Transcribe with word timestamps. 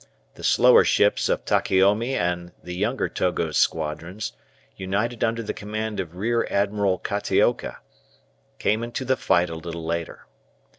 The 0.33 0.43
slower 0.43 0.83
ships 0.83 1.29
of 1.29 1.45
Takeomi 1.45 2.15
and 2.15 2.53
the 2.63 2.73
younger 2.73 3.07
Togo's 3.07 3.55
squadrons, 3.57 4.33
united 4.75 5.23
under 5.23 5.43
the 5.43 5.53
command 5.53 5.99
of 5.99 6.15
Rear 6.15 6.47
Admiral 6.49 6.97
Kataoka, 6.97 7.75
came 8.57 8.81
into 8.83 9.05
the 9.05 9.15
fight 9.15 9.51
a 9.51 9.53
little 9.55 9.85
later. 9.85 10.25